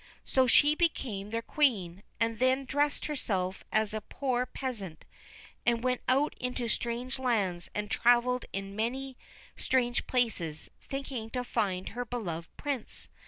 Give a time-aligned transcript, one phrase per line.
[0.25, 5.05] So she became their Queen, and then dressed herself as a poor peasant,
[5.63, 9.15] and went out into strange lands and travelled in many
[9.57, 13.09] strange places, thinking to find her beloved Prince.